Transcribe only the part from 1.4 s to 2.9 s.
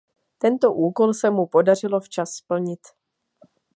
podařilo včas splnit.